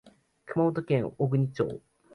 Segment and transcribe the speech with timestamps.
[0.47, 1.79] 熊本県小国町